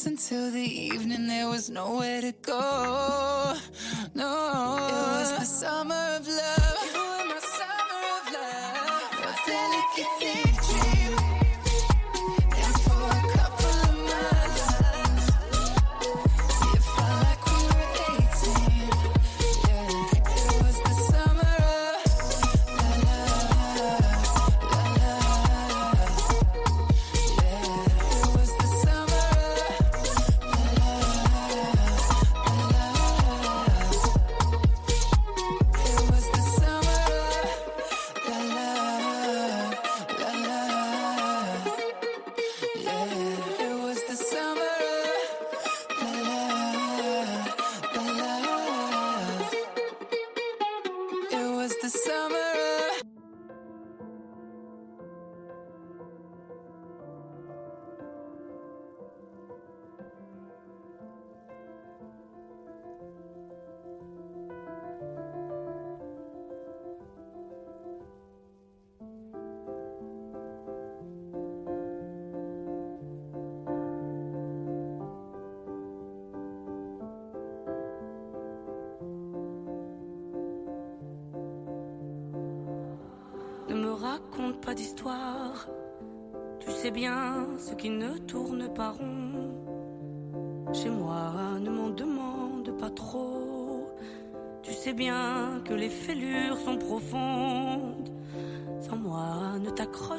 [0.00, 3.56] sheets until the evening, there was nowhere to go.
[4.14, 4.49] No,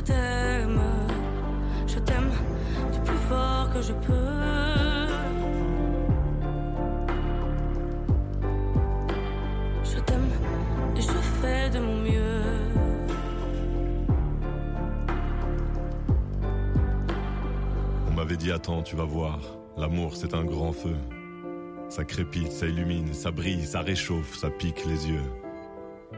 [0.00, 0.80] je t'aime,
[1.86, 2.30] je t'aime
[2.92, 5.12] du plus fort que je peux.
[9.84, 10.30] Je t'aime
[10.96, 11.08] et je
[11.40, 12.40] fais de mon mieux.
[18.08, 19.38] On m'avait dit attends, tu vas voir.
[19.76, 20.96] L'amour, c'est un grand feu.
[21.88, 25.30] Ça crépite, ça illumine, ça brille, ça réchauffe, ça pique les yeux.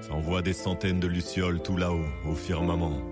[0.01, 3.12] Ça envoie des centaines de lucioles tout là-haut, au firmament.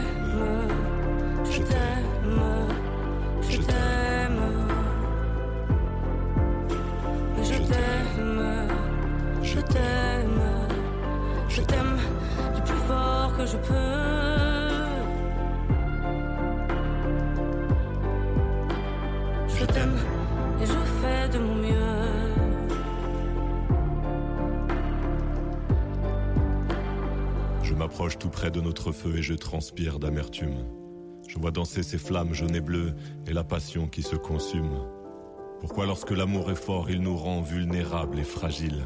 [19.47, 19.99] je t'aime
[20.61, 21.71] et je fais de mon mieux.
[27.63, 30.65] Je m'approche tout près de notre feu et je transpire d'amertume.
[31.27, 32.93] Je vois danser ces flammes jaunes et bleues
[33.27, 34.85] et la passion qui se consume.
[35.59, 38.85] Pourquoi lorsque l'amour est fort, il nous rend vulnérables et fragiles?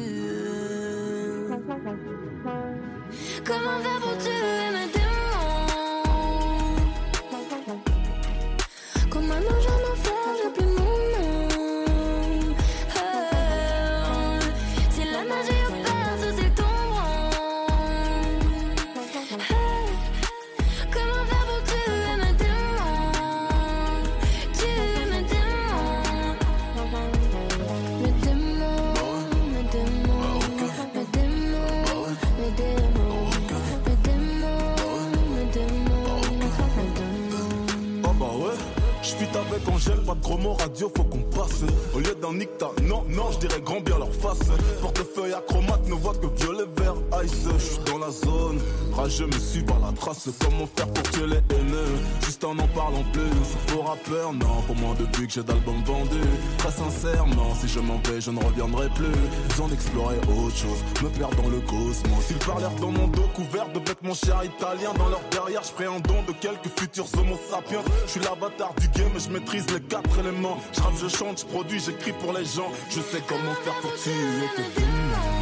[55.39, 56.19] D'albums vendus
[56.57, 59.05] Très sincèrement, si je m'en vais je ne reviendrai plus.
[59.47, 62.29] Besoin d'explorer autre chose Me perdre dans le cosmos.
[62.29, 65.99] Ils parlèrent dans mon dos couvert de vêtements chers italiens Dans leur derrière je un
[66.01, 67.81] don de quelques futurs homo sapiens.
[68.05, 70.57] Je suis l'avatar du game et je maîtrise les quatre éléments.
[70.73, 72.71] Je rappe, je chante, je produis, j'écris pour les gens.
[72.89, 74.11] Je sais comment faire pour tuer
[74.57, 75.40] tes démons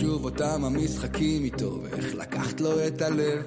[0.00, 3.42] שוב אותם המשחקים איתו, ואיך לקחת לו את הלב.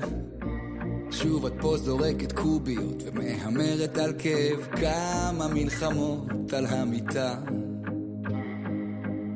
[1.12, 4.68] שוב את פה זורקת קוביות ומהמרת על כאב.
[4.72, 7.36] כמה מלחמות על המיטה.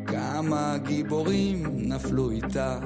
[0.08, 2.86] כמה גיבורים נפלו איתך.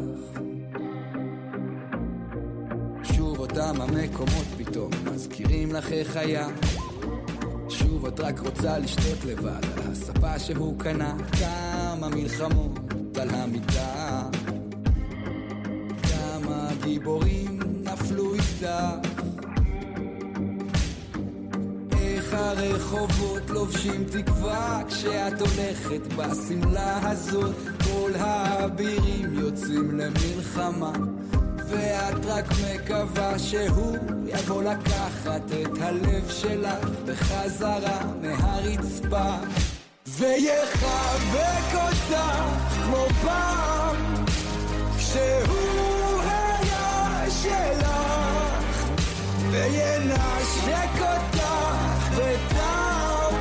[3.04, 6.48] שוב אותם המקומות פתאום מזכירים לך איך היה.
[7.70, 11.18] שוב את רק רוצה לשתות לבד על הספה שהוא קנה.
[11.40, 12.91] כמה מלחמות
[13.22, 14.22] על המיטה.
[16.04, 18.92] כמה גיבורים נפלו איתה.
[21.92, 27.56] איך איך הרחובות לובשים תקווה כשאת הולכת בשמלה הזאת?
[27.84, 30.92] כל האבירים יוצאים למלחמה
[31.68, 39.36] ואת רק מקווה שהוא יבוא לקחת את הלב שלך בחזרה מהרצפה
[40.22, 42.16] ויחבק אותך
[42.86, 43.96] כמו פעם
[44.98, 48.86] כשהוא היה שלך.
[49.52, 51.44] וינשק אותך
[52.18, 53.36] בטעם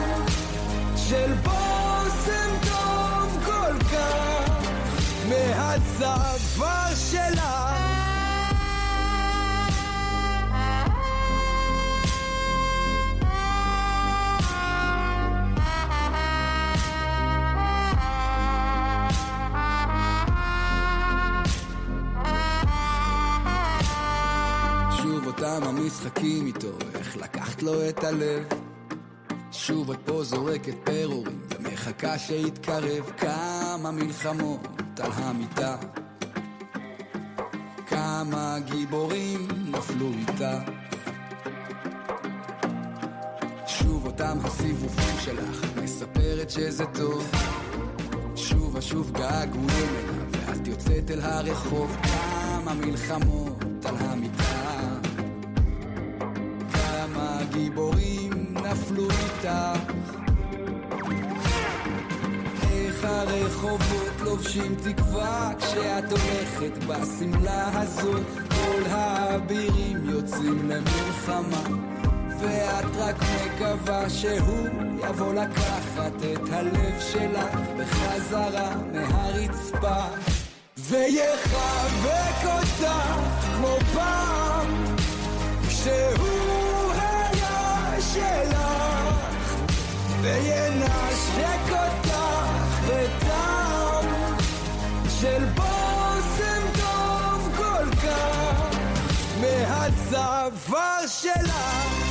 [0.96, 4.68] של בושם טוב כל כך
[5.28, 6.89] מהצוואר
[25.50, 28.44] אותם המשחקים איתו, איך לקחת לו את הלב.
[29.52, 34.68] שוב את פה זורקת פירורים, ומחכה שיתקרב כמה מלחמות
[35.00, 35.76] על המיטה.
[37.86, 40.60] כמה גיבורים נפלו איתה.
[43.66, 47.30] שוב אותם הסיבובים שלך, מספרת שזה טוב.
[48.36, 54.49] שוב ושוב געגועים אליו, ואת יוצאת אל הרחוב, כמה מלחמות על המיטה.
[57.52, 59.48] גיבורים נפלו איתך.
[62.72, 71.62] איך הרחובות לובשים תקווה כשאת הולכת בשמלה הזאת כל האבירים יוצאים למלחמה
[72.40, 74.66] ואת רק מקווה שהוא
[75.08, 80.04] יבוא לקחת את הלב שלך בחזרה מהרצפה
[80.78, 82.92] ויחבק אותך
[83.56, 84.94] כמו פעם
[85.68, 86.29] כשהוא
[88.14, 88.58] שלך
[90.20, 92.16] וינשק אותך
[92.86, 94.04] בטעם
[95.20, 98.76] של בושם טוב כל כך
[99.40, 102.09] מהצוואר שלך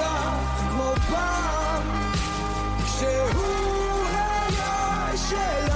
[0.00, 0.32] אותה
[0.70, 1.82] כמו פעם
[2.84, 5.69] כשהוא היה שלך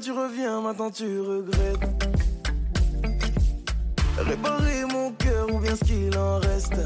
[0.00, 2.06] tu reviens, maintenant tu regrettes.
[4.16, 6.80] Réparer mon cœur ou bien ce qu'il en reste.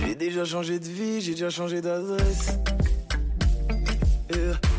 [0.00, 2.58] j'ai déjà changé de vie, j'ai déjà changé d'adresse.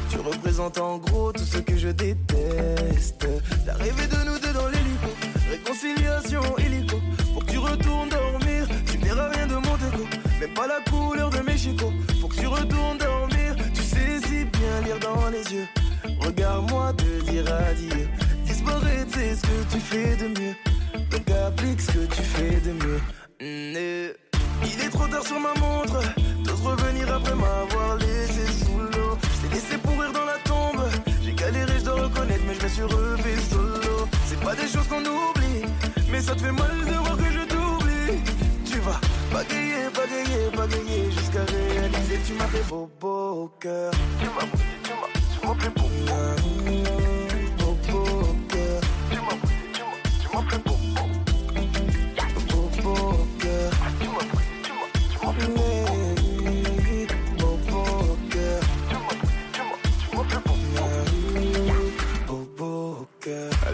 [0.10, 3.28] Tu représentes en gros tout ce que je déteste.
[3.66, 5.10] T'as rêvé de nous deux dans l'hélico,
[5.50, 6.98] réconciliation illico.
[7.34, 10.06] Faut que tu retournes dormir, tu verras rien de mon déco.
[10.40, 11.94] Même pas la couleur de mes chicots.
[12.22, 15.68] Faut que tu retournes dormir, tu sais si bien lire dans les yeux.
[16.28, 18.10] Regarde-moi te dire adieu.
[18.44, 20.56] Disparaître, c'est ce que tu fais de mieux.
[21.10, 23.00] Donc applique ce que tu fais de mieux.
[23.40, 24.14] Mm,
[24.66, 26.02] il est trop tard sur ma montre,
[26.44, 29.18] t'oses revenir après m'avoir laissé sous l'eau.
[29.24, 30.84] Je t'ai laissé pourrir dans la tombe,
[31.24, 34.08] j'ai galéré, je dois reconnaître, mais je me suis refait solo.
[34.26, 35.64] C'est pas des choses qu'on oublie,
[36.12, 38.20] mais ça te fait mal de voir que je t'oublie.
[38.66, 39.00] Tu vas
[39.32, 43.92] bagayer, bagayer, bagayer, jusqu'à réaliser tu m'as fait beau, beau au cœur.
[44.20, 44.42] Tu m'as
[44.84, 45.17] tu m'as,
[45.56, 45.88] tu.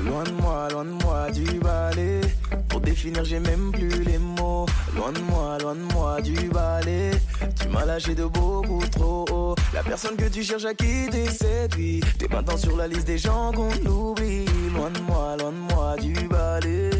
[0.05, 2.21] Loin de moi, loin de moi du balai.
[2.69, 4.65] Pour définir, j'ai même plus les mots.
[4.95, 7.11] Loin de moi, loin de moi du balai.
[7.59, 9.55] Tu m'as lâché de beaucoup trop haut.
[9.73, 11.25] La personne que tu cherches à quitter
[11.75, 11.99] vie.
[12.19, 14.45] T'es maintenant sur la liste des gens qu'on oublie.
[14.75, 16.92] Loin de moi, loin de moi du balai.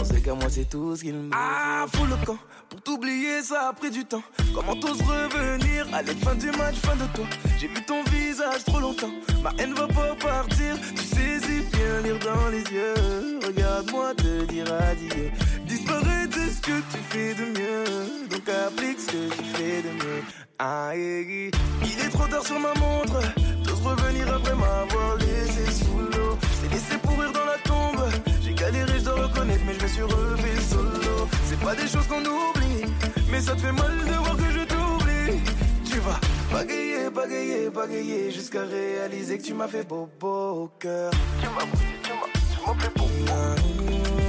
[0.00, 2.38] Pensez qu'à moi c'est tout ce qu'il me Ah, fou le camp,
[2.70, 4.22] pour t'oublier, ça a pris du temps.
[4.54, 7.26] Comment t'oses revenir Allez, fin du match, fin de toi?
[7.58, 9.10] J'ai vu ton visage trop longtemps,
[9.42, 10.74] ma haine va pas partir.
[10.96, 13.40] Tu sais si bien lire dans les yeux.
[13.46, 15.30] Regarde-moi te dire adieu.
[15.66, 18.28] Disparaître, de ce que tu fais de mieux.
[18.30, 20.22] Donc applique ce que tu fais de mieux.
[20.58, 21.50] Aïe,
[21.82, 23.20] il est trop tard sur ma montre.
[23.64, 26.38] T'oses revenir après m'avoir laissé sous l'eau.
[26.62, 28.00] C'est laissé pourrir dans la tombe.
[28.70, 31.28] J'ai galéré, je dois reconnaître, mais je me suis relevé solo.
[31.44, 32.84] C'est pas des choses qu'on oublie,
[33.30, 35.40] mais ça te fait mal de voir que je t'oublie.
[35.84, 36.20] Tu vas
[36.52, 41.10] bagayer, bagayer, bagayer jusqu'à réaliser que tu m'as fait beau beau cœur.
[41.40, 41.62] Tu m'as
[42.02, 44.19] tu m'as, tu m'as fait beau.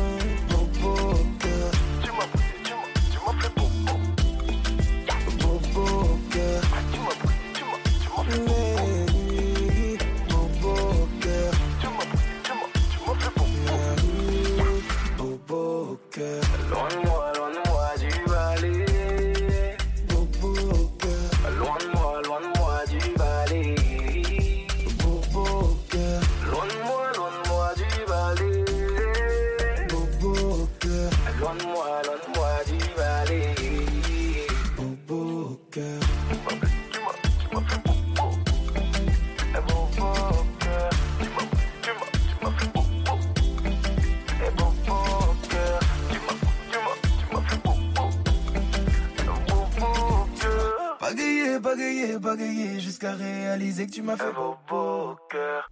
[53.71, 55.69] Réaliser que tu m'as fait beau, beau cœur.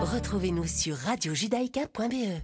[0.00, 2.40] Retrouvez-nous sur radiojudaïka.be.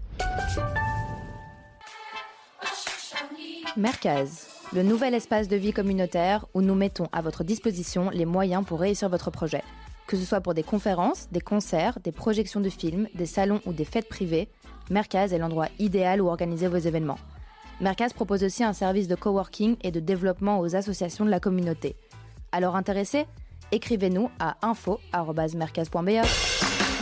[3.76, 8.64] Merkaz, le nouvel espace de vie communautaire où nous mettons à votre disposition les moyens
[8.64, 9.62] pour réussir votre projet.
[10.06, 13.72] Que ce soit pour des conférences, des concerts, des projections de films, des salons ou
[13.72, 14.48] des fêtes privées,
[14.90, 17.18] Merkaz est l'endroit idéal où organiser vos événements.
[17.80, 21.96] Mercas propose aussi un service de coworking et de développement aux associations de la communauté.
[22.52, 23.26] Alors intéressé
[23.72, 26.26] Écrivez-nous à info.mercas.be.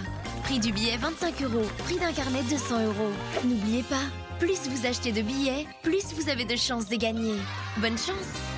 [0.48, 3.12] Prix du billet 25 euros, prix d'un carnet 200 euros.
[3.44, 4.06] N'oubliez pas,
[4.38, 7.34] plus vous achetez de billets, plus vous avez de chances de gagner.
[7.82, 8.57] Bonne chance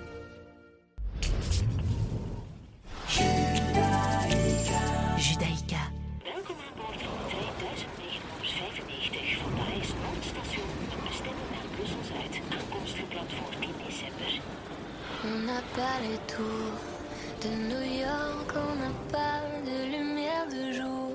[16.01, 21.11] De New York, on n'a pas de lumière de jour.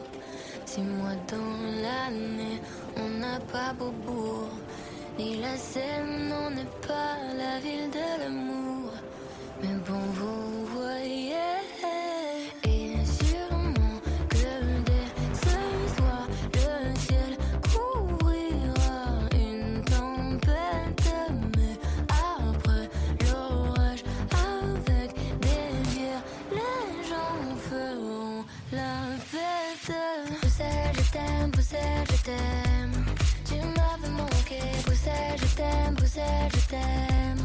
[0.64, 2.60] Six mois dans l'année,
[2.96, 4.48] on n'a pas Beaubourg,
[5.18, 8.92] ni la Seine, on n'est pas la ville de l'amour.
[9.60, 11.75] Mais bon, vous voyez.
[35.56, 37.42] T'aime, Bruxelles, je t'aime.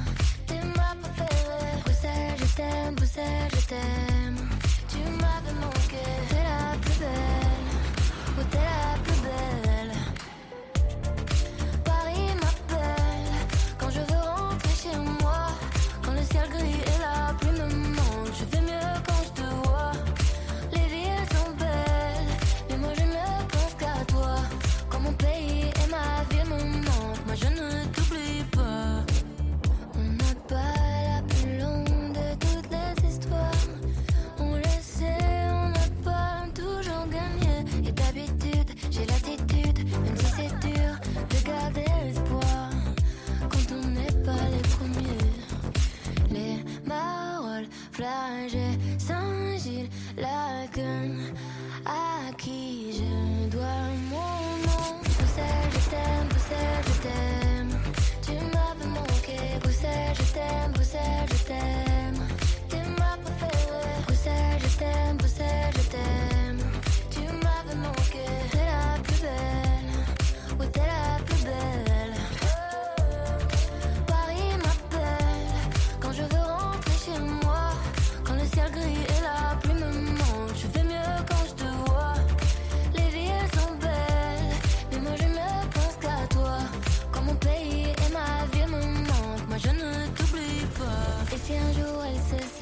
[0.48, 4.40] Tu m'as préféré, Bruxelles, je t'aime, Bruxelles, je t'aime.
[4.90, 7.70] Tu m'avais manqué, t'es la plus belle,
[8.38, 9.94] oh t'es la plus belle.
[11.86, 13.34] Paris m'appelle
[13.80, 15.42] quand je veux rentrer chez moi,
[16.04, 18.36] quand le ciel gris et la pluie me manquent.
[18.40, 19.92] Je fais mieux quand je te vois.
[20.74, 22.30] Les villes sont belles,
[22.70, 24.36] mais moi je ne pense qu'à toi.
[24.90, 27.71] Quand mon pays et ma vie me manquent, moi je ne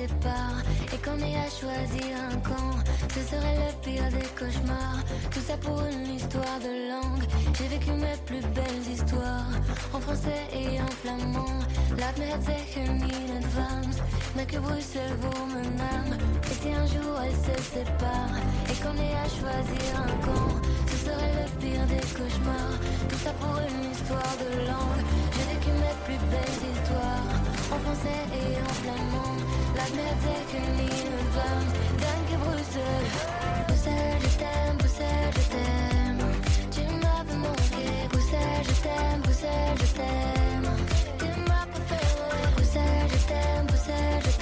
[0.02, 2.78] et qu'on ait à choisir un camp,
[3.14, 5.04] ce serait le pire des cauchemars.
[5.30, 7.24] Tout ça pour une histoire de langue.
[7.58, 9.52] J'ai vécu mes plus belles histoires
[9.94, 11.60] en français et en flamand.
[11.98, 13.98] La merde het zeggen in advance,
[14.36, 16.16] mais que Bruxelles vaut mon âme.
[16.50, 18.36] Et si un jour elle se sépare
[18.70, 20.52] et qu'on ait à choisir un camp,
[20.88, 22.80] ce serait le pire des cauchemars.
[23.10, 25.04] Tout ça pour une histoire de langue.
[25.34, 29.38] J'ai vécu mes plus belles histoires en français et en flamand.
[29.76, 31.72] Laat me het zeggen in het Vlaams,
[32.04, 33.12] dank je Bruxelles.
[33.68, 36.22] Bruxelles, je t'aime, Bruxelles, je t'aime.
[36.76, 40.68] Tu m'as fait manquer, Bruxelles, je t'aime, Bruxelles, je t'aime.
[41.50, 42.52] Pas fait rêver.
[42.56, 44.39] Bruxelles, je t'aime, Bruxelles, je t'aime.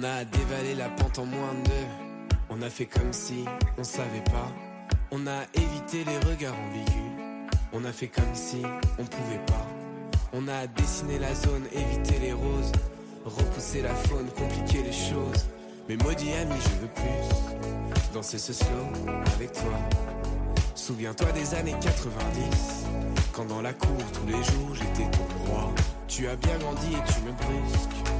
[0.00, 2.30] On a dévalé la pente en moins de.
[2.48, 3.44] On a fait comme si
[3.76, 4.48] on savait pas.
[5.10, 7.50] On a évité les regards ambigus.
[7.74, 8.62] On a fait comme si
[8.98, 9.66] on pouvait pas.
[10.32, 12.72] On a dessiné la zone, évité les roses.
[13.26, 15.44] Repousser la faune, compliquer les choses.
[15.86, 18.14] Mais maudit ami, je veux plus.
[18.14, 18.86] Danser ce slow
[19.36, 19.78] avec toi.
[20.76, 22.86] Souviens-toi des années 90.
[23.34, 25.74] Quand dans la cour tous les jours j'étais ton roi.
[26.08, 28.19] Tu as bien grandi et tu me brusques.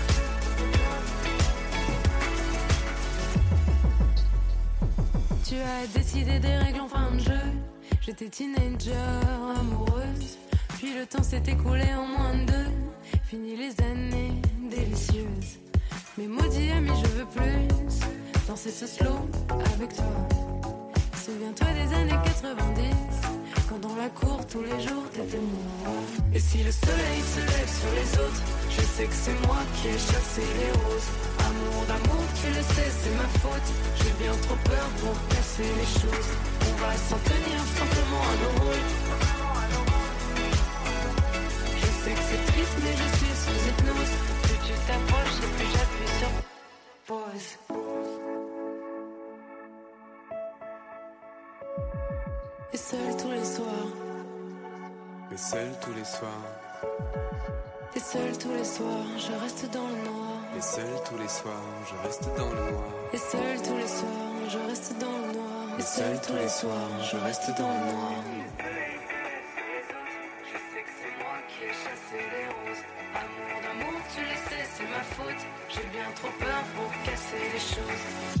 [5.51, 7.43] Tu as décidé des règles en fin de jeu.
[7.99, 8.93] J'étais teenager,
[9.59, 10.37] amoureuse.
[10.77, 12.71] Puis le temps s'est écoulé en moins de deux.
[13.25, 14.31] Fini les années
[14.69, 15.59] délicieuses.
[16.17, 17.67] Mais maudit ami, je veux plus
[18.47, 19.27] danser ce slow
[19.75, 20.05] avec toi.
[21.21, 22.83] Souviens-toi des années 90.
[23.67, 25.93] Quand dans la cour tous les jours t'étais moi.
[26.33, 29.89] Et si le soleil se lève sur les autres, je sais que c'est moi qui
[29.89, 31.30] ai chassé les roses.
[31.51, 33.69] Amour d'amour, tu le sais, c'est ma faute.
[33.99, 36.29] J'ai bien trop peur pour casser les choses.
[36.69, 38.87] On va s'en tenir simplement à nos rôles.
[41.81, 44.13] Je sais que c'est triste, mais je suis sous hypnose.
[44.43, 46.31] Plus tu t'approches et plus j'appuie sur
[47.07, 47.49] pause.
[52.73, 53.91] Et seul tous les soirs,
[55.29, 56.45] Mais seul tous les soirs,
[57.93, 60.40] et seul tous les soirs, je reste dans le noir.
[60.57, 61.53] Et seul tous les soirs,
[61.89, 62.83] je reste dans le noir.
[63.13, 65.79] Et seul tous les soirs, je reste dans le noir.
[65.79, 68.13] Et seul tous les soirs, je reste dans le noir.
[70.43, 72.83] Je sais que c'est moi qui ai chassé les roses.
[73.15, 75.41] Amour d'amour, tu le sais, c'est ma faute.
[75.69, 78.40] J'ai bien trop peur pour casser les choses.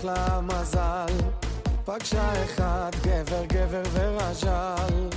[0.00, 1.14] שנפתח לה מזל
[1.84, 5.08] פגשה אחד גבר גבר ורז'ל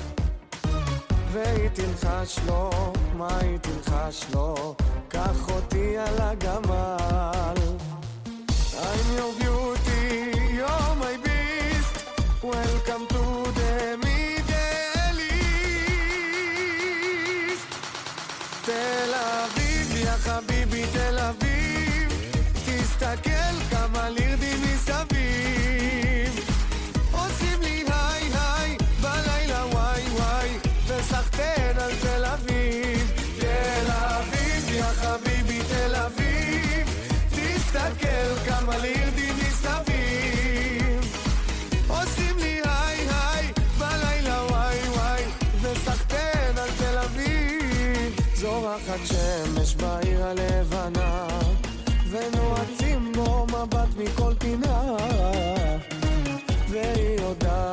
[1.32, 2.70] והיא תלחש לו,
[3.18, 4.76] מה היא תלחש לו?
[5.08, 7.56] קח אותי על הגמל.
[8.74, 10.06] I'm your beauty,
[10.58, 11.96] you're my beast.
[12.44, 13.24] Welcome to
[13.60, 15.64] the Middle East.
[18.66, 22.10] תל אביב, יא חביבי, תל אביב.
[22.66, 23.63] תסתכל
[50.34, 51.28] הלבנה
[52.12, 54.96] ונועצים בו מבט מכל פינה
[56.70, 57.73] והיא יודעת,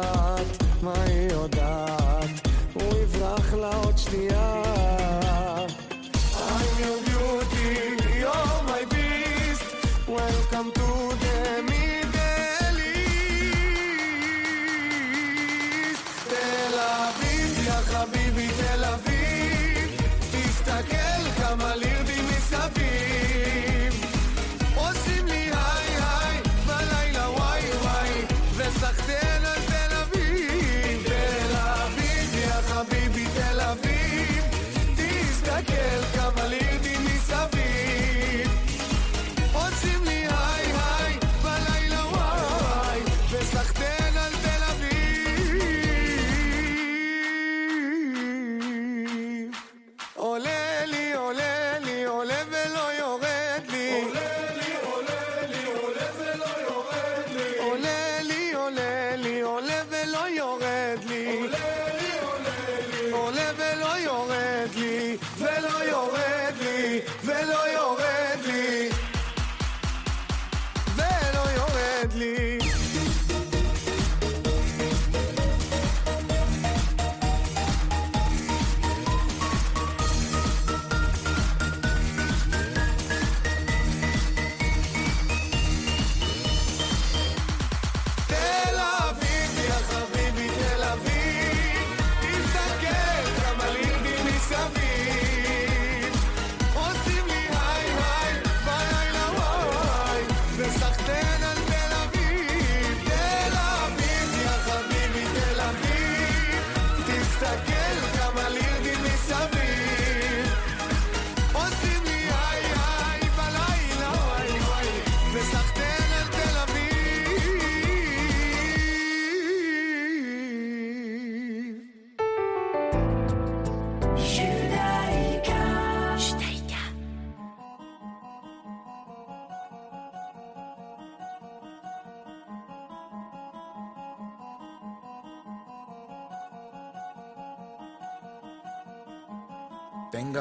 [72.11, 72.50] ugly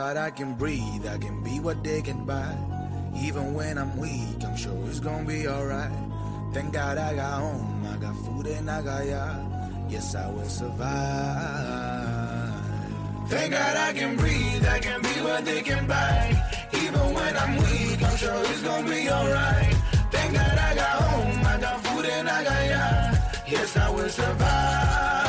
[0.10, 2.58] God I can breathe, I can be what they can buy.
[3.16, 5.92] Even when I'm weak, I'm sure it's gonna be alright.
[6.52, 9.46] Thank God I got home, I got food and I got yard.
[9.88, 10.90] Yes, I will survive.
[13.28, 16.42] Thank God I can breathe, I can be what they can buy.
[16.74, 19.76] Even when I'm weak, I'm sure it's gonna be alright.
[20.10, 23.20] Thank God I got home, I got food and I got yard.
[23.48, 25.20] Yes, I will survive.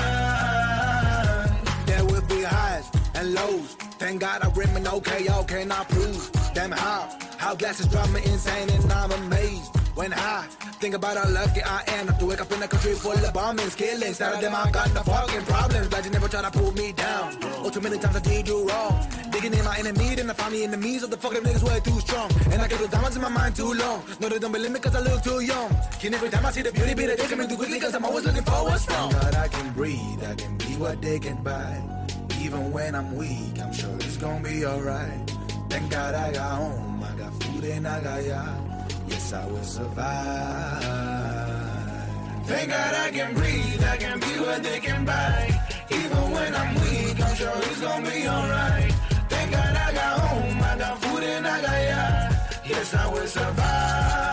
[1.84, 3.79] There will be highs and lows.
[4.10, 6.32] Thank God I'm remain okay, y'all cannot prove.
[6.52, 9.70] Damn how, how glasses drive me insane and I'm amazed.
[9.94, 10.46] When I
[10.82, 13.76] think about how lucky I am to wake up in a country full of bombings,
[13.76, 14.18] killings.
[14.18, 15.86] None of them I got no fucking problems.
[15.86, 17.38] Glad you never try to pull me down.
[17.62, 19.06] Oh, too many times I did you wrong.
[19.30, 22.00] Digging in my enemy, then I find the enemies of the fucking niggas way too
[22.00, 22.32] strong.
[22.50, 24.02] And I get the diamonds in my mind too long.
[24.18, 25.70] No, they don't believe me cause I look too young.
[26.02, 28.04] And every time I see the beauty, be the they coming too quickly cause I'm
[28.04, 29.12] always looking for what's wrong.
[29.12, 31.99] God, I can breathe, I can be what they can buy.
[32.40, 35.30] Even when I'm weak, I'm sure it's gonna be alright.
[35.68, 38.92] Thank God I got home, I got food and I got yard.
[39.06, 40.82] Yes, I will survive.
[42.46, 45.60] Thank God I can breathe, I can be what they can buy.
[45.90, 48.92] Even when I'm weak, I'm sure it's gonna be alright.
[49.28, 52.36] Thank God I got home, I got food and I got yard.
[52.66, 53.26] Yes, I will.
[53.26, 54.29] Survive.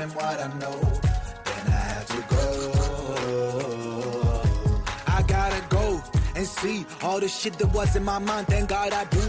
[0.00, 0.80] Them what I know.
[1.44, 2.42] Then I had to go.
[5.06, 6.02] I gotta go
[6.34, 8.46] and see all the shit that was in my mind.
[8.46, 9.22] Thank God I do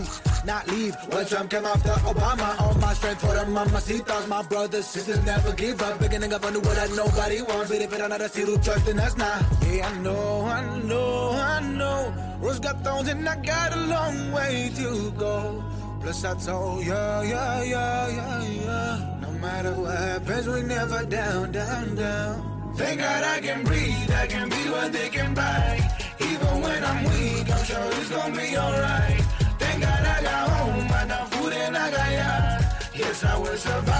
[0.45, 0.95] not leave.
[1.09, 4.27] When Trump came after Obama, all my strength for the mamacitas.
[4.27, 5.99] My brothers, sisters never give up.
[5.99, 7.69] Big nigga for the what that nobody wants.
[7.69, 9.43] But if it another see who trust, then that's not.
[9.67, 12.13] Yeah, I know, I know, I know.
[12.39, 15.63] Rose got thorns and I got a long way to go.
[16.01, 19.17] Plus I told ya, yeah, yeah, yeah, yeah.
[19.20, 22.73] No matter what happens, we never down, down, down.
[22.75, 25.79] Thank God I can breathe, I can be what they can buy.
[26.19, 29.21] Even when I'm weak, I'm sure it's gonna be alright.
[29.57, 32.63] Thank God I got home, I got food and I got yacht.
[32.93, 33.91] Yes, I will survive.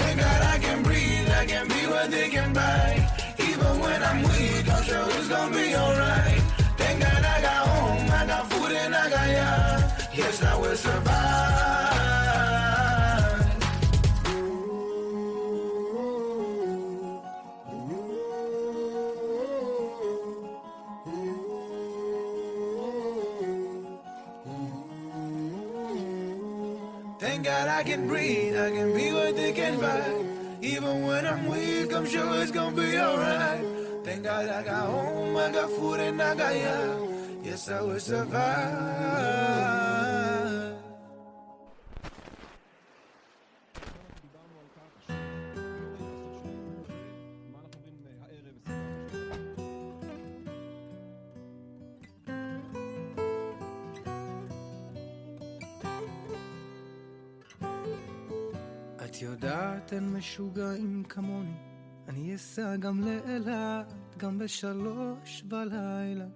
[0.00, 3.08] Thank God I can breathe, I can be what they can buy.
[3.38, 6.40] Even when I'm weak, I'm sure it's gonna be alright.
[6.76, 10.08] Thank God I got home, I got food and I got yacht.
[10.14, 11.37] Yes, I will survive.
[27.28, 30.24] Thank God I can breathe, I can be what they can buy.
[30.62, 33.62] Even when I'm weak, I'm sure it's gonna be alright.
[34.02, 36.96] Thank God I got home, I got food and I got yeah.
[37.42, 39.67] Yes, I will survive.
[60.28, 61.54] משוגעים כמוני.
[62.08, 66.26] אני אסע גם לאילת, גם בשלוש בלילה.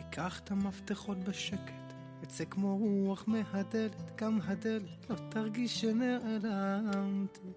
[0.00, 7.52] אקח את המפתחות בשקט, אצא כמו רוח מהדלת, גם הדלת לא תרגיש שנעלמתי.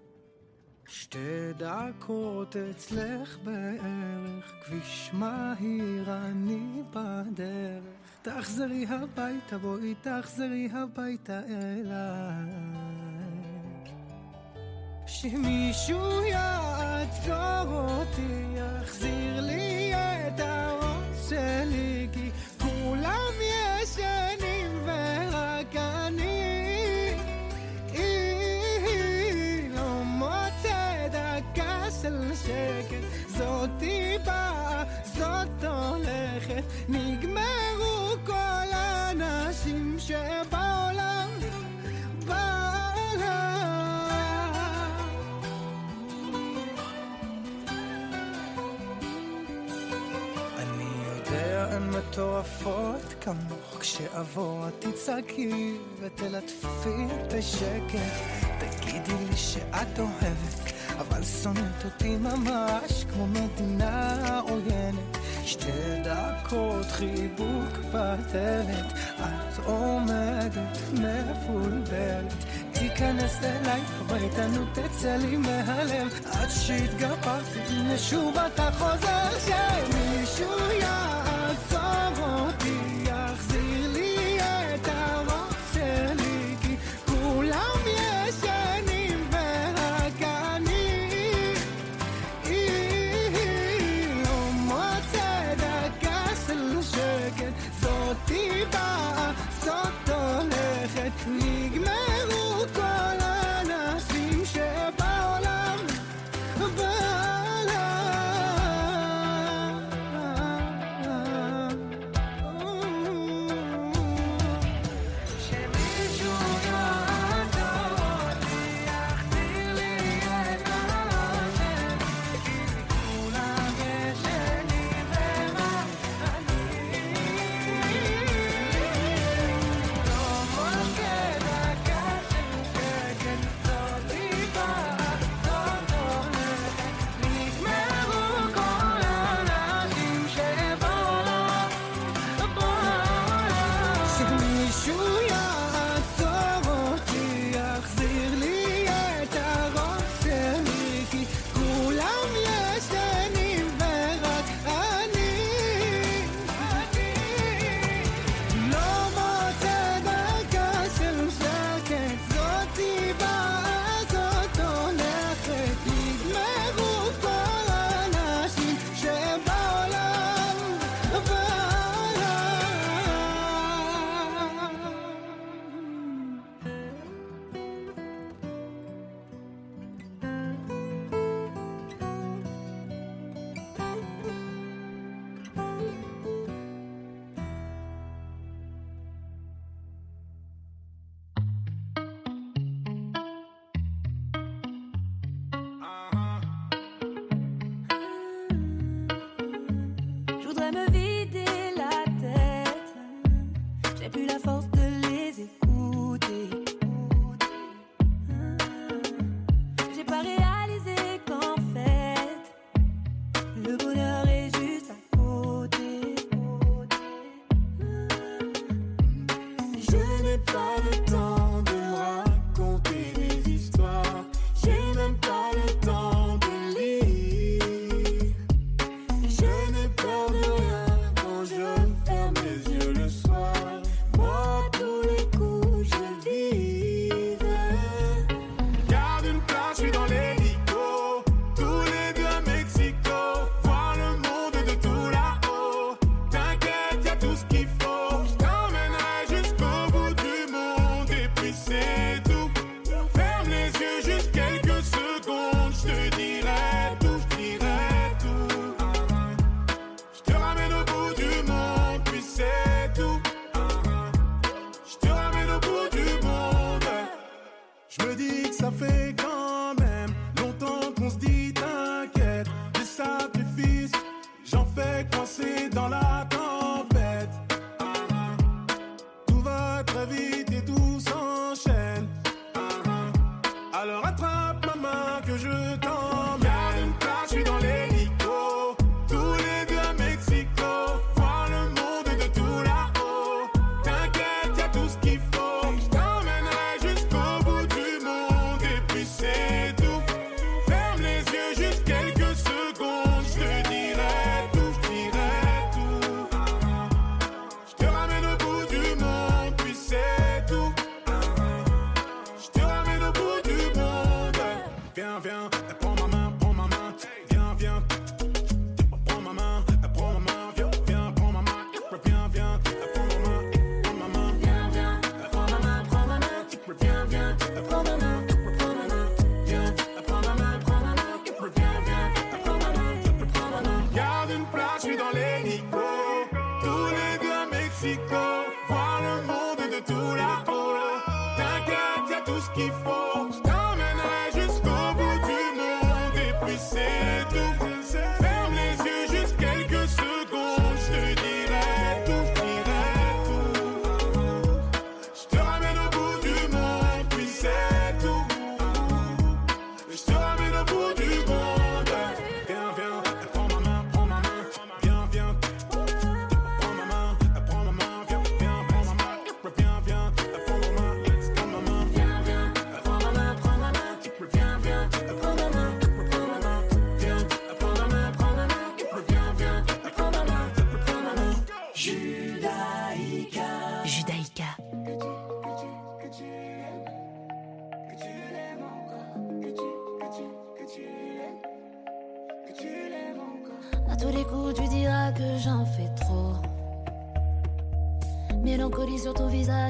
[0.86, 7.84] שתי דקות אצלך בערך, כביש מהיר אני בדרך.
[8.22, 13.03] תחזרי הביתה, בואי תחזרי הביתה אליי.
[15.06, 24.33] שמישהו יעצור אותי, יחזיר לי את הראש שלי, כי כולם ישנים
[52.14, 58.14] מטורפות כמוך, כשאבוא את תצעקי ותלטפי בשקט.
[58.58, 65.18] תגידי לי שאת אוהבת, אבל שונאת אותי ממש כמו מדינה עוינת.
[65.44, 65.72] שתי
[66.04, 72.34] דקות חיבוק בדלת, את עומדת מבולבלת.
[72.72, 81.13] תיכנס אליי הביתה, נו תצא לי מהלב עד שהתגברתי, שוב אתה חוזר שמישהו יעצור
[81.94, 82.63] long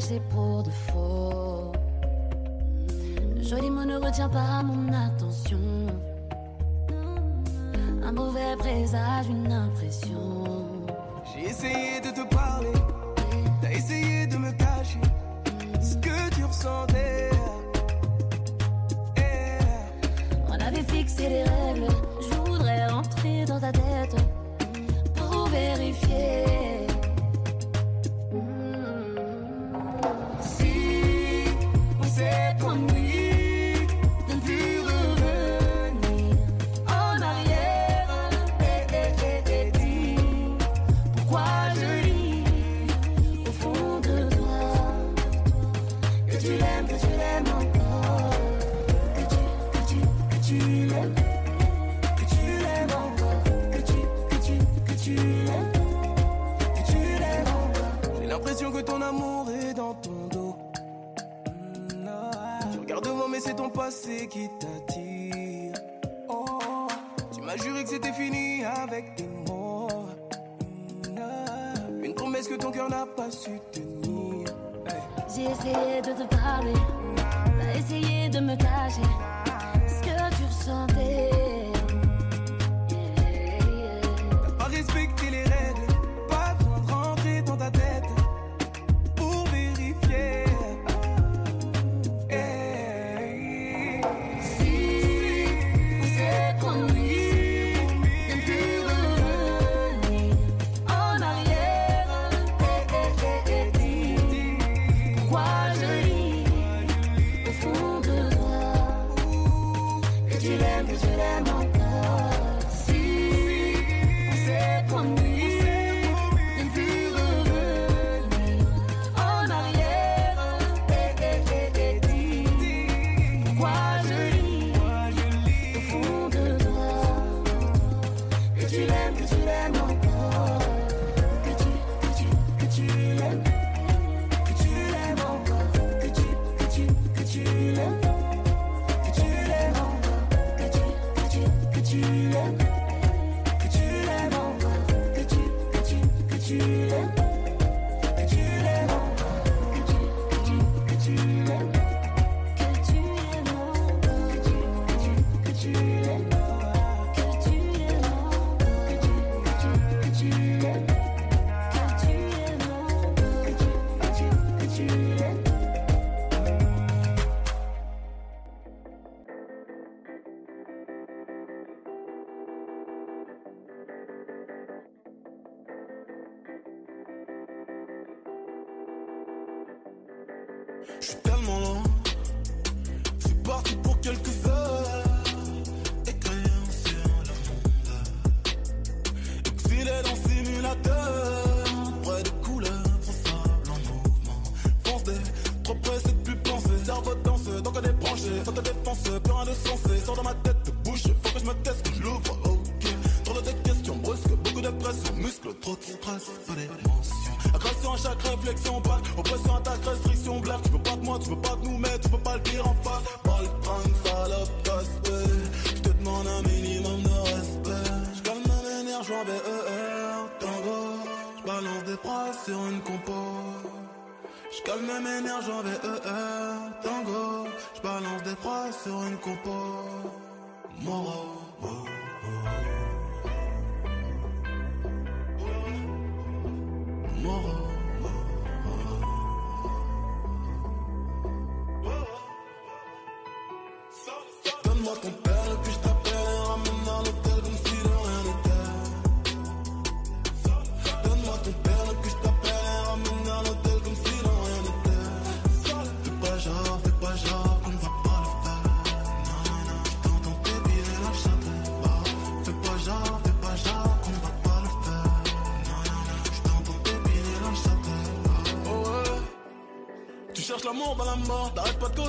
[0.07, 1.73] c'est pour de faux.
[3.41, 4.54] Joli mot ne retient pas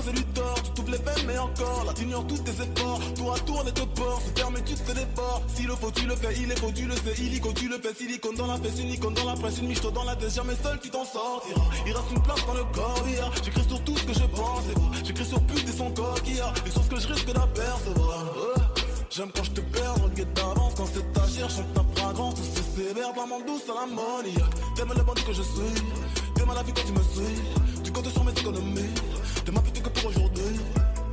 [0.06, 3.34] causer du tort, tu t'ouvres les veines mais encore, là t'ignores tous tes efforts, tour
[3.34, 5.68] à tour on est te port, se ferme et tu te fais des ports, s'il
[5.68, 7.93] le faut tu le fais, il est faux tu le sais, illico tu le fais,
[7.93, 10.80] silicone dans la fesse, une dans la presse, une miche dans la tête, jamais seul
[10.82, 13.32] tu t'en sortiras, il reste une place dans le corps, hier.
[13.43, 14.64] j'écris sur tout ce que je pense,
[15.03, 18.26] j'écris sur pute et son corps qui a, et sur ce que je risque d'apercevoir.
[19.16, 20.74] J'aime quand je te perds, regarde d'avance.
[20.76, 24.53] Quand c'est ta chère, chante ta fragrance, tout c'est sévère, pas mon douce à l'ammoniaque.
[24.76, 25.84] T'aimes le bandit que je suis,
[26.36, 27.41] t'aimes la vie quand tu me suis,
[27.96, 28.93] tu comptes sur mes économies,
[29.54, 30.60] ma pute que pour aujourd'hui.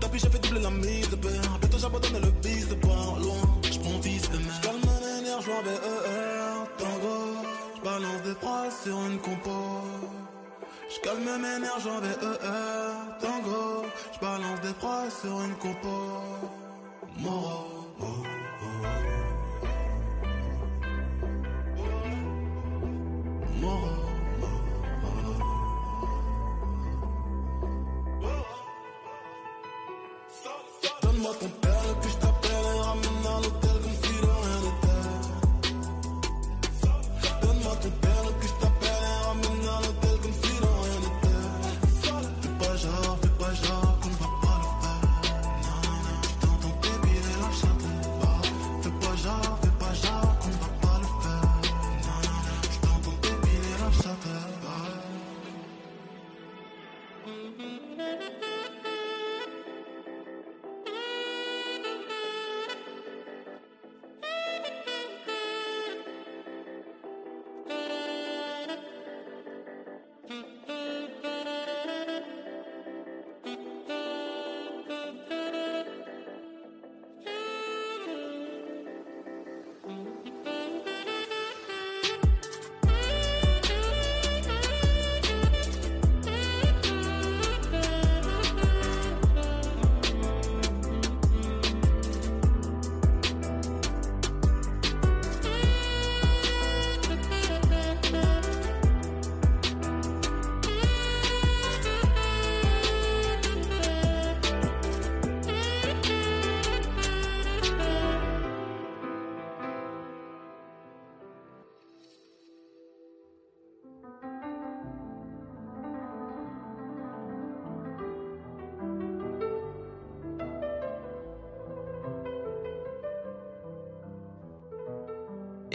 [0.00, 4.02] Tapis, j'ai fait doubler la mise, père, bientôt j'abandonne le bis, de pas loin, j'prends
[4.02, 4.60] fils de mère.
[4.60, 7.18] J'calme mes nerfs, j'vois BER, tango,
[7.76, 9.50] j'balance des phrases sur une compo.
[10.90, 15.88] J'calme mes nerfs, j'vois BER, tango, j'balance des phrases sur une compo.
[17.18, 17.86] Moro.
[23.60, 24.01] Moro.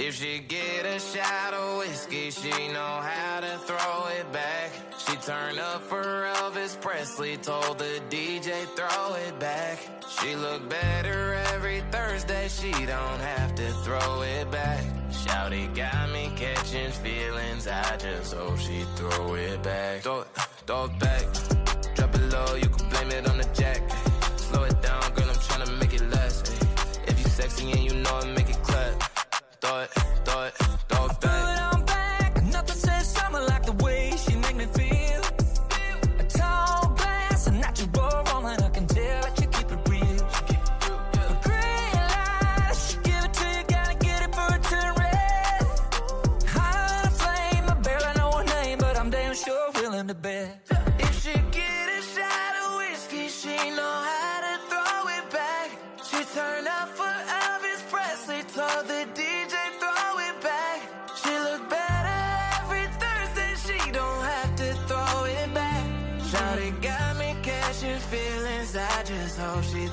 [0.08, 4.72] If she get a shot of whiskey, she know how to throw it back.
[4.99, 6.01] She turn up for
[6.38, 9.80] Elvis Presley, told the DJ throw it back.
[10.08, 14.86] She look better every Thursday, she don't have to throw it back.
[15.12, 20.03] Shouty got me catching feelings, I just hope she throw it back.
[20.03, 20.28] Throw it,
[20.66, 21.24] throw it back.
[21.95, 23.82] Drop it low, you can blame it on the jack.
[24.38, 26.53] Slow it down, girl, I'm tryna make it last.
[27.08, 28.26] If you sexy and you know it
[29.68, 30.07] thought.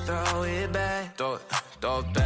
[0.05, 1.17] Throw it back.
[1.17, 1.41] Throw it,
[1.81, 2.24] throw it back.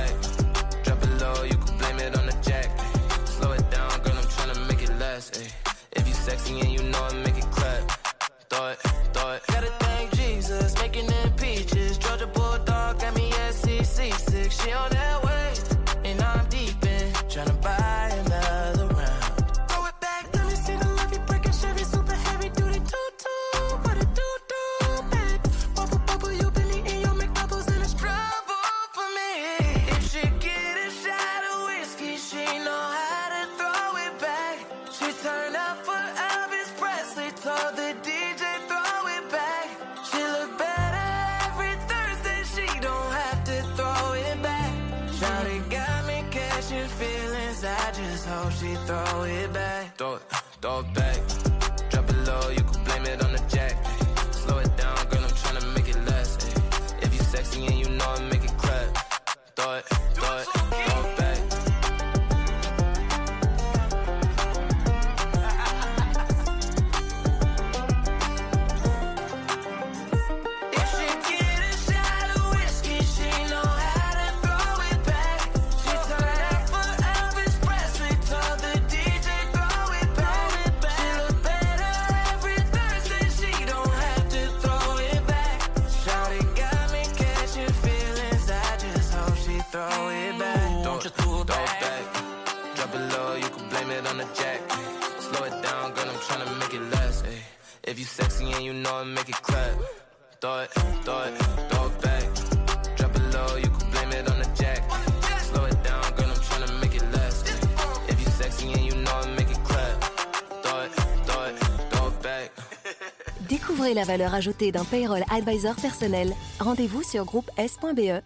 [113.99, 116.33] La valeur ajoutée d'un payroll advisor personnel.
[116.59, 118.21] Rendez-vous sur groupe S.be.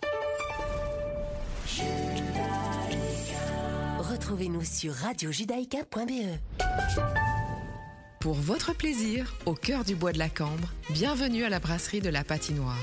[3.98, 6.38] Retrouvez-nous sur radiojudaïka.be.
[8.20, 12.10] Pour votre plaisir, au cœur du bois de la Cambre, bienvenue à la brasserie de
[12.10, 12.78] la Patinoire.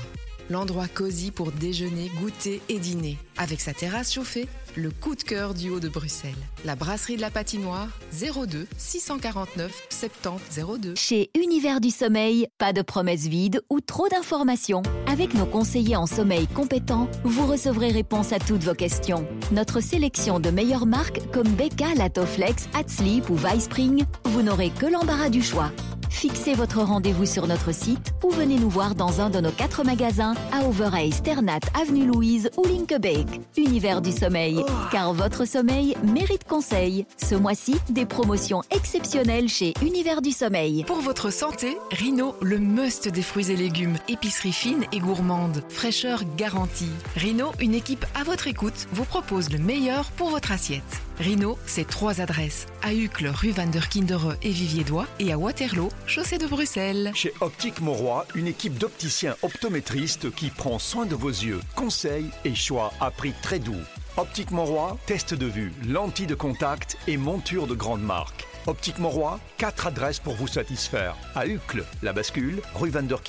[0.49, 3.17] L'endroit cosy pour déjeuner, goûter et dîner.
[3.37, 6.31] Avec sa terrasse chauffée, le coup de cœur du haut de Bruxelles.
[6.65, 10.95] La brasserie de la Patinoire, 02 649 70 02.
[10.95, 14.83] Chez Univers du Sommeil, pas de promesses vides ou trop d'informations.
[15.07, 19.27] Avec nos conseillers en sommeil compétents, vous recevrez réponse à toutes vos questions.
[19.51, 25.29] Notre sélection de meilleures marques comme Becca, Latoflex, Hatsleep ou Spring, vous n'aurez que l'embarras
[25.29, 25.71] du choix.
[26.11, 29.83] Fixez votre rendez-vous sur notre site ou venez nous voir dans un de nos quatre
[29.83, 33.41] magasins à Overay, Ternat, Avenue Louise ou Linkebeek.
[33.57, 37.07] Univers du sommeil, car votre sommeil mérite conseil.
[37.17, 40.83] Ce mois-ci, des promotions exceptionnelles chez Univers du sommeil.
[40.83, 43.97] Pour votre santé, Rhino, le must des fruits et légumes.
[44.07, 45.63] Épicerie fine et gourmande.
[45.69, 46.91] Fraîcheur garantie.
[47.15, 51.01] Rhino, une équipe à votre écoute, vous propose le meilleur pour votre assiette.
[51.21, 52.65] Rhino, c'est trois adresses.
[52.81, 57.11] À Uccle, rue Van der Kindere et Vivier-Dois et à Waterloo, chaussée de Bruxelles.
[57.13, 61.59] Chez Optique Mauroy, une équipe d'opticiens optométristes qui prend soin de vos yeux.
[61.75, 63.75] Conseils et choix à prix très doux.
[64.17, 68.47] Optique Mauroy, test de vue, lentilles de contact et monture de grande marque.
[68.65, 71.15] Optique Mauroy, quatre adresses pour vous satisfaire.
[71.35, 73.19] À Uccle, La Bascule, rue Van der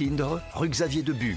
[0.55, 1.37] rue Xavier Debu.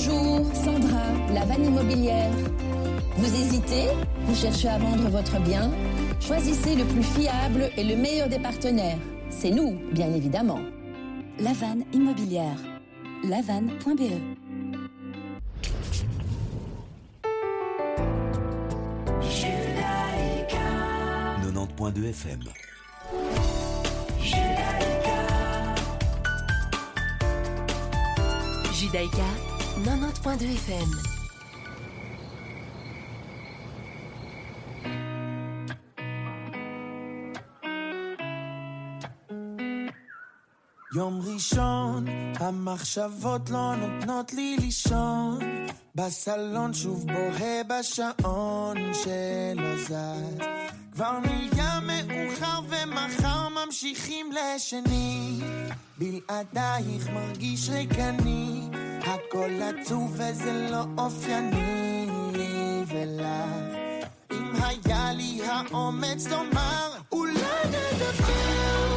[0.00, 1.02] Bonjour, Sandra,
[1.34, 2.30] la vanne immobilière.
[3.16, 3.88] Vous hésitez
[4.26, 5.72] Vous cherchez à vendre votre bien
[6.20, 8.98] Choisissez le plus fiable et le meilleur des partenaires.
[9.28, 10.60] C'est nous, bien évidemment.
[11.40, 12.58] La vanne immobilière.
[13.24, 14.12] lavanne.be
[21.42, 22.44] 90.2 FM.
[28.72, 29.47] Judaïka
[29.84, 29.88] 90.2
[30.66, 31.18] FM.
[40.94, 42.04] יום ראשון,
[42.40, 45.38] המחשבות לא נותנות לי לישון.
[45.94, 50.38] בסלון שוב בוהה בשעון שלא זז.
[50.92, 55.40] כבר נהיה מאוחר ומחר ממשיכים לשני
[55.98, 58.68] בלעדייך מרגיש ריקני
[59.08, 63.78] הכל עצוב וזה לא אופייני לי ולך.
[64.32, 68.87] אם היה לי האומץ לומר אולי נדבר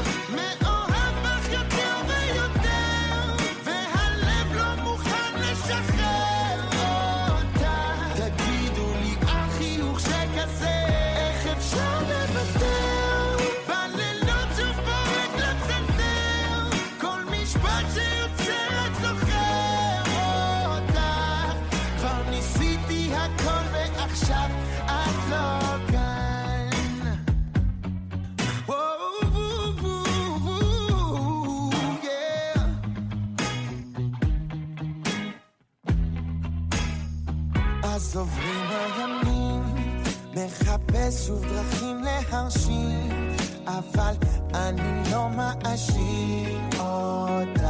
[41.02, 43.34] מחפש שוב דרכים להרשים,
[43.68, 44.14] אבל
[44.54, 47.64] אני לא מאשים אותך.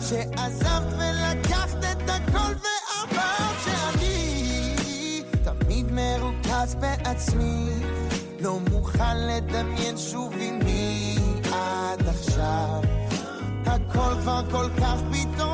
[0.00, 7.70] שעזבת ולקחת את הכל ואמרת שאני תמיד מרוכז בעצמי,
[8.40, 11.16] לא מוכן לדמיין שוב עם מי
[11.52, 12.80] עד עכשיו.
[13.66, 15.49] הכל כבר כל כך פתאומי,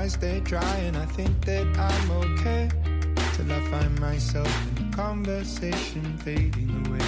[0.00, 2.70] eyes stay dry and I think that I'm okay
[3.34, 7.06] till I find myself in a conversation fading away.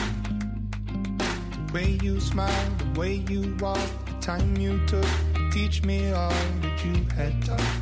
[1.67, 6.13] The way you smile, the way you walk, the time you took to teach me
[6.13, 7.73] all that you had taught.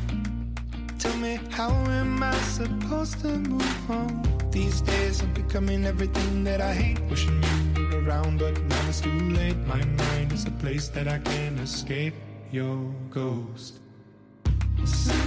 [0.97, 4.09] Tell me, how am I supposed to move on?
[4.49, 7.01] These days I'm becoming everything that I hate.
[7.09, 7.43] Wishing
[7.75, 9.57] you were around, but now it's too late.
[9.67, 12.13] My mind is a place that I can't escape
[12.51, 13.81] your ghost.
[14.81, 15.20] Peace.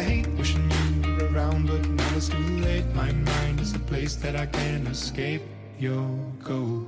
[0.00, 0.26] I hate.
[0.38, 0.70] Wishing
[1.04, 2.86] you were around, but now it's too late.
[2.94, 5.42] My mind is a place that I can't escape
[5.78, 6.08] your
[6.42, 6.79] ghost.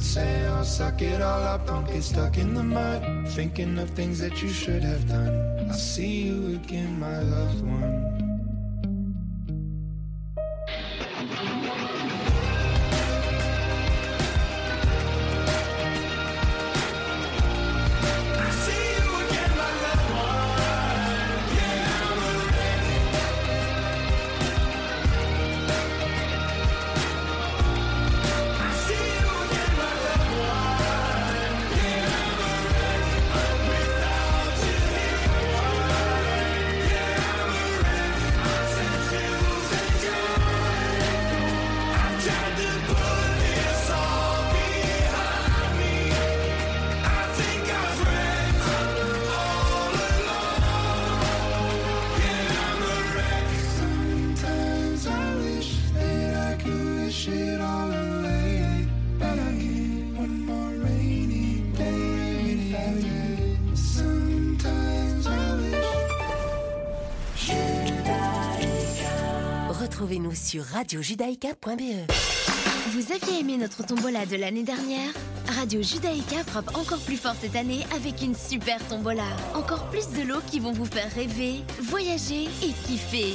[0.00, 3.28] Say, I'll suck it all up, don't get stuck in the mud.
[3.28, 5.66] Thinking of things that you should have done.
[5.68, 8.11] I'll see you again, my loved one.
[70.92, 72.12] radiojudaïka.be.
[72.90, 75.10] Vous aviez aimé notre tombola de l'année dernière?
[75.48, 79.24] Radio Judaïka frappe encore plus fort cette année avec une super tombola.
[79.54, 83.34] Encore plus de lots qui vont vous faire rêver, voyager et kiffer.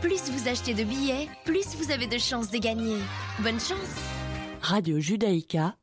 [0.00, 2.98] plus vous achetez de billets, plus vous avez de chances de gagner.
[3.40, 3.96] Bonne chance
[4.60, 5.76] Radio Judaïka,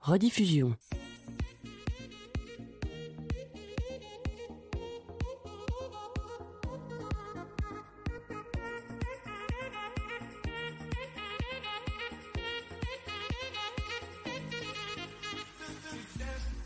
[0.00, 0.76] rediffusion.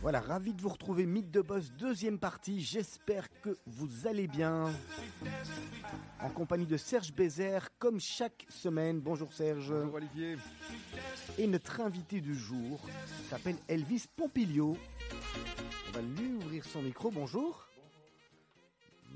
[0.01, 2.61] Voilà, ravi de vous retrouver, Mythe de Boss, deuxième partie.
[2.61, 4.69] J'espère que vous allez bien.
[6.23, 9.01] En compagnie de Serge Bézère, comme chaque semaine.
[9.01, 9.73] Bonjour Serge.
[9.73, 10.37] Bonjour Olivier.
[11.37, 12.81] Et notre invité du jour
[13.29, 14.77] s'appelle Elvis Pompilio.
[15.89, 17.11] On va lui ouvrir son micro.
[17.11, 17.67] Bonjour.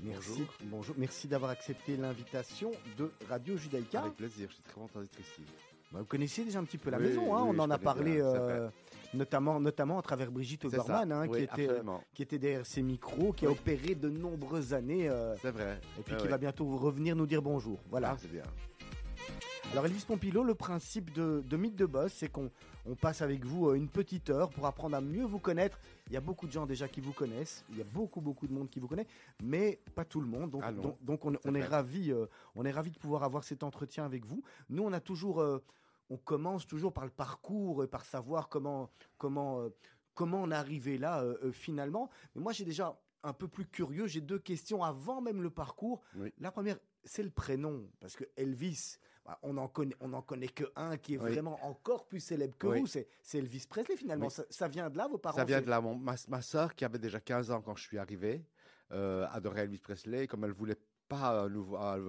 [0.03, 0.95] Merci, bonjour.
[0.97, 4.01] Merci d'avoir accepté l'invitation de Radio Judaïka.
[4.01, 5.43] Avec plaisir, je suis très content d'être ici.
[5.91, 7.77] Bah, vous connaissez déjà un petit peu la Oui, maison, hein, oui, on en a
[7.77, 8.69] parlé bien, euh,
[9.13, 11.81] notamment, notamment à travers Brigitte Obermann, hein, oui, qui, était, euh,
[12.13, 15.09] qui était derrière ses micros, qui a opéré de nombreuses années.
[15.41, 15.79] C'est vrai.
[15.97, 17.79] Et puis Ouais, qui va bientôt revenir nous dire bonjour.
[17.89, 18.11] Voilà.
[18.11, 18.43] Ah, c'est bien.
[19.71, 22.49] Alors Elvis Pompilo, le principe de, de Mythe de Boss, c'est qu'on
[22.87, 25.79] on passe avec vous euh, une petite heure pour apprendre à mieux vous connaître.
[26.07, 28.47] Il y a beaucoup de gens déjà qui vous connaissent, il y a beaucoup beaucoup
[28.47, 29.07] de monde qui vous connaît,
[29.43, 30.51] mais pas tout le monde.
[30.51, 32.25] Donc, Ah donc, donc on, est ravi, euh,
[32.55, 34.43] on est ravi de pouvoir avoir cet entretien avec vous.
[34.69, 35.63] Nous, on a toujours, euh,
[36.09, 39.69] on commence toujours par le parcours et par savoir comment comment euh,
[40.17, 42.09] comment on est arrivé là euh, euh, finalement.
[42.35, 44.07] Mais moi, j'ai déjà un peu plus curieux.
[44.07, 46.01] J'ai deux questions avant même le parcours.
[46.39, 48.97] La première, c'est le prénom, parce que Elvis,
[49.43, 51.31] on en connaît, on en connaît que un qui est Oui.
[51.31, 52.79] vraiment encore plus célèbre que Oui.
[52.81, 52.87] vous.
[52.87, 54.27] C'est Elvis Presley finalement.
[54.27, 54.31] Oui.
[54.31, 55.37] Ça, ça vient de là, vos parents.
[55.37, 55.81] Ça vient de là.
[55.81, 58.45] Mon- ma, ma soeur, qui avait déjà 15 ans quand je suis arrivé,
[58.91, 60.27] euh, adorait Elvis Presley.
[60.27, 60.77] Comme elle voulait
[61.09, 61.49] pas un,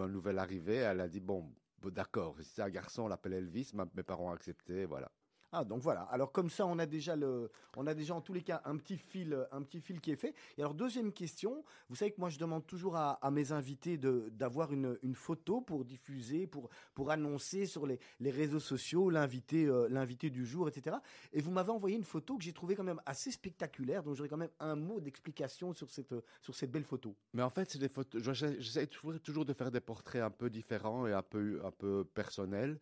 [0.08, 3.70] nouvel arrivé, elle a dit bon, bon, d'accord, si c'est un garçon, on l'appelle Elvis.
[3.74, 5.10] Ma- mes parents ont accepté, voilà.
[5.52, 6.02] Ah donc voilà.
[6.02, 8.76] Alors comme ça, on a déjà le, on a déjà en tous les cas un
[8.76, 10.34] petit fil, un petit fil qui est fait.
[10.58, 14.28] Et alors deuxième question, vous savez que moi je demande toujours à, mes invités de
[14.32, 19.66] d'avoir une, une photo pour diffuser, pour pour annoncer sur les, les réseaux sociaux l'invité
[19.66, 20.96] euh, l'invité du jour, etc.
[21.32, 24.02] Et vous m'avez envoyé une photo que j'ai trouvée quand même assez spectaculaire.
[24.02, 27.16] Donc j'aurais quand même un mot d'explication sur cette sur cette belle photo.
[27.32, 28.22] Mais en fait, c'est des photos.
[28.22, 28.86] j'essaie-
[29.22, 32.78] toujours de faire des portraits un peu différents et un peu, un peu personnels.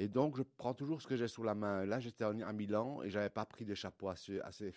[0.00, 1.84] Et donc, je prends toujours ce que j'ai sous la main.
[1.84, 4.72] Là, j'étais à Milan et j'avais pas pris des chapeaux assez, assez,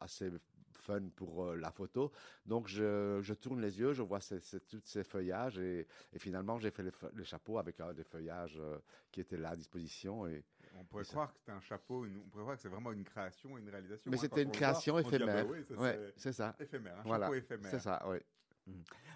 [0.00, 0.30] assez
[0.72, 2.10] fun pour euh, la photo.
[2.46, 6.18] Donc, je, je tourne les yeux, je vois ces, ces- tous ces feuillages et, et
[6.18, 8.78] finalement, j'ai fait les, chapeaux avec euh, des feuillages euh,
[9.12, 10.26] qui étaient là à disposition.
[10.26, 10.42] Et,
[10.80, 12.68] On pourrait et ça- croire que c'était un chapeau, une- on pourrait croire que c'est
[12.70, 14.10] vraiment une création, une réalisation.
[14.10, 14.20] Mais hein.
[14.22, 15.46] c'était une création voit, ah bah éphémère.
[15.46, 16.56] oui, ça, Ouais, c'est c'est ça.
[16.58, 17.70] Éphémère, un Voilà, chapeau éphémère.
[17.70, 18.16] C'est ça, oui.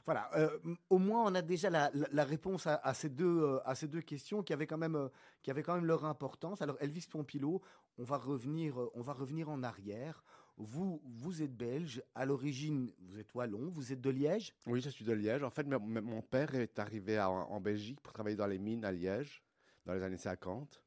[0.05, 3.89] Voilà, euh, au moins on a déjà la, réponse à, ces deux, euh, à ces
[3.89, 5.09] deux questions qui avaient, quand même, euh,
[5.43, 6.63] qui avaient quand même leur importance.
[6.63, 7.61] Alors Elvis Pompilo,
[7.99, 10.25] on va revenir, on va revenir en arrière.
[10.57, 12.03] vous, vous êtes belge.
[12.15, 13.71] À l'origine, vous êtes wallon.
[13.71, 14.55] Vous êtes de Liège?
[14.67, 15.43] Oui, je suis de Liège.
[15.43, 19.43] En fait, mon père est arrivé en Belgique pour travailler dans les mines à Liège
[19.89, 20.83] dans les années 50.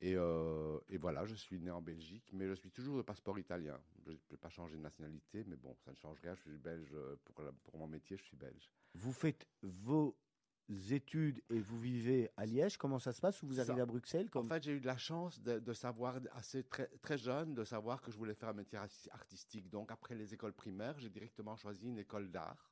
[0.00, 3.38] Et, euh, et voilà, je suis né en Belgique, mais je suis toujours de passeport
[3.38, 3.80] italien.
[4.04, 6.34] Je ne peux pas changer de nationalité, mais bon, ça ne change rien.
[6.34, 8.70] Je suis belge euh, pour, la- pour mon métier, je suis belge.
[8.94, 10.16] Vous faites vos
[10.90, 12.76] études et vous vivez à Liège.
[12.76, 13.42] Comment ça se passe?
[13.42, 14.28] Ou vous Ça- arrivez à Bruxelles?
[14.34, 17.64] En fait, j'ai eu de la chance de, de savoir, assez très, très jeune, de
[17.64, 19.70] savoir que je voulais faire un métier arti- artistique.
[19.70, 22.70] Donc, après les écoles primaires, j'ai directement choisi une école d'art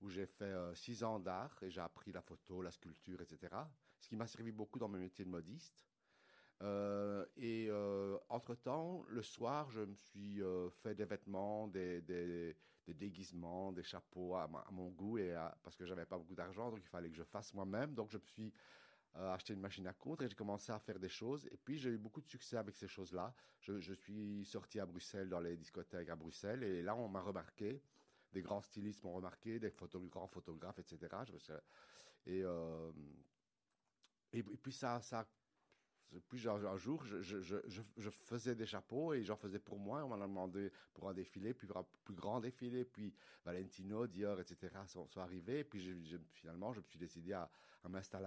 [0.00, 3.70] où j'ai fait euh, six ans d'art et j'ai appris la photo, la sculpture, etc.
[3.98, 5.84] Ce qui m'a servi beaucoup dans mon métier de modiste.
[6.62, 12.00] Euh, et euh, entre-temps, le soir, je me suis euh, fait des vêtements, des,
[12.86, 16.88] déguisements, des chapeaux à, mon goût, et parce que j'avais pas beaucoup d'argent, donc il
[16.88, 17.94] fallait que je fasse moi-même.
[17.94, 18.52] Donc je me suis
[19.16, 21.46] euh, acheté une machine à coudre et j'ai commencé à faire des choses.
[21.46, 23.34] Et puis j'ai eu beaucoup de succès avec ces choses-là.
[23.60, 27.82] Je, suis sorti à Bruxelles, dans les discothèques à Bruxelles, et là on m'a remarqué.
[28.32, 29.74] Des grands stylistes m'ont remarqué, des
[30.10, 31.08] grands photographes, etc.
[32.24, 32.42] Et,
[34.32, 35.41] et, puis ça, ça puis
[36.32, 37.56] genre, un jour, je, je- je-
[37.96, 40.04] je- faisais des chapeaux et j'en faisais pour moi.
[40.04, 42.84] On m'en a demandé pour un défilé, puis pour un plus grand défilé.
[42.84, 44.86] Puis Valentino, Dior, etc.
[44.86, 45.60] sont, arrivés.
[45.60, 45.80] Et puis
[46.32, 47.50] finalement, je me suis décidé à,
[47.84, 48.20] à m'installer